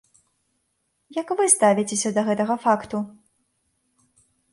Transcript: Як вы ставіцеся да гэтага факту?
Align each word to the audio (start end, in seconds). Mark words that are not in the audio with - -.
Як 1.17 1.33
вы 1.41 1.45
ставіцеся 1.55 2.09
да 2.15 2.21
гэтага 2.29 2.55
факту? 2.65 2.97